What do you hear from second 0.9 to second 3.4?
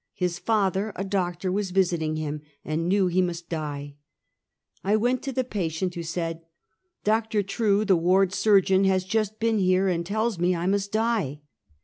a doctor, was visiting him, and knew he